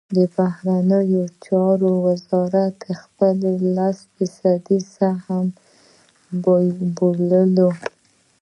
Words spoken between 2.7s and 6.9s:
د خپل لس فیصدۍ سهم حق